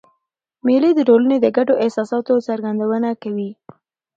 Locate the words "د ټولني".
0.95-1.37